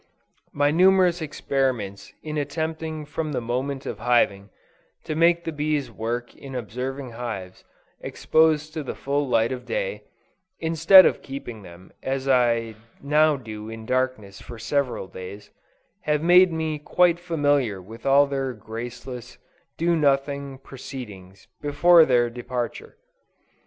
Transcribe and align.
My 0.51 0.71
numerous 0.71 1.21
experiments 1.21 2.11
in 2.23 2.35
attempting 2.35 3.05
from 3.05 3.33
the 3.33 3.39
moment 3.39 3.85
of 3.85 3.99
hiving, 3.99 4.49
to 5.03 5.13
make 5.13 5.43
the 5.43 5.51
bees 5.51 5.91
work 5.91 6.33
in 6.35 6.55
observing 6.55 7.11
hives 7.11 7.63
exposed 7.99 8.73
to 8.73 8.81
the 8.81 8.95
full 8.95 9.27
light 9.27 9.51
of 9.51 9.63
day, 9.63 10.05
instead 10.59 11.05
of 11.05 11.21
keeping 11.21 11.61
them 11.61 11.91
as 12.01 12.27
I 12.27 12.73
now 12.99 13.35
do 13.35 13.69
in 13.69 13.85
darkness 13.85 14.41
for 14.41 14.57
several 14.57 15.05
days, 15.05 15.51
have 16.05 16.23
made 16.23 16.51
me 16.51 16.79
quite 16.79 17.19
familiar 17.19 17.79
with 17.79 18.03
all 18.03 18.25
their 18.25 18.53
graceless, 18.53 19.37
do 19.77 19.95
nothing 19.95 20.57
proceedings 20.57 21.45
before 21.61 22.05
their 22.05 22.27
departure. 22.31 22.97